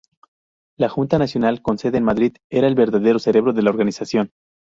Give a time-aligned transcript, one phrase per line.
[0.79, 4.31] La Junta Nacional, con sede en Madrid, era el verdadero cerebro de la organización.